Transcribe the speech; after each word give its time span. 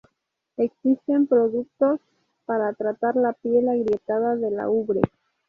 Existen 0.57 1.27
productos 1.27 1.99
para 2.45 2.73
tratar 2.73 3.15
la 3.15 3.33
piel 3.33 3.69
agrietada 3.69 4.35
de 4.35 4.49
la 4.49 4.67
ubre. 4.67 5.01